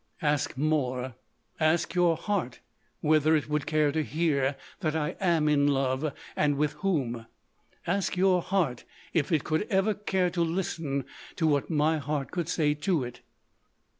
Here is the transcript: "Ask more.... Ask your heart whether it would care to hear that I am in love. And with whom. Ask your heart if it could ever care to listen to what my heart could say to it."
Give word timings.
"Ask 0.23 0.57
more.... 0.57 1.13
Ask 1.59 1.93
your 1.93 2.17
heart 2.17 2.59
whether 3.01 3.35
it 3.35 3.47
would 3.47 3.67
care 3.67 3.91
to 3.91 4.01
hear 4.01 4.55
that 4.79 4.95
I 4.95 5.09
am 5.21 5.47
in 5.47 5.67
love. 5.67 6.11
And 6.35 6.57
with 6.57 6.71
whom. 6.81 7.27
Ask 7.85 8.17
your 8.17 8.41
heart 8.41 8.83
if 9.13 9.31
it 9.31 9.43
could 9.43 9.61
ever 9.69 9.93
care 9.93 10.31
to 10.31 10.41
listen 10.41 11.05
to 11.35 11.45
what 11.45 11.69
my 11.69 11.99
heart 11.99 12.31
could 12.31 12.49
say 12.49 12.73
to 12.73 13.03
it." 13.03 13.21